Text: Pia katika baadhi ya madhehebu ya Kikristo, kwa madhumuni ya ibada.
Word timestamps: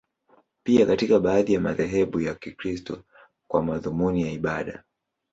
Pia 0.63 0.85
katika 0.85 1.19
baadhi 1.19 1.53
ya 1.53 1.59
madhehebu 1.59 2.21
ya 2.21 2.35
Kikristo, 2.35 3.03
kwa 3.47 3.63
madhumuni 3.63 4.21
ya 4.21 4.31
ibada. 4.31 4.83